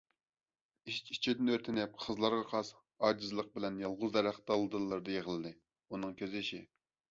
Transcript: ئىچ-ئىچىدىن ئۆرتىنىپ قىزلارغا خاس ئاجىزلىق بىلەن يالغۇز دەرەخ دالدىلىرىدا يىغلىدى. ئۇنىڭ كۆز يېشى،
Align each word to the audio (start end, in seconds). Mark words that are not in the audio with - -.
ئىچ-ئىچىدىن 0.93 1.51
ئۆرتىنىپ 1.55 1.99
قىزلارغا 2.05 2.47
خاس 2.55 2.73
ئاجىزلىق 3.09 3.53
بىلەن 3.59 3.79
يالغۇز 3.85 4.17
دەرەخ 4.19 4.43
دالدىلىرىدا 4.51 5.17
يىغلىدى. 5.21 5.55
ئۇنىڭ 5.93 6.19
كۆز 6.25 6.37
يېشى، 6.43 6.65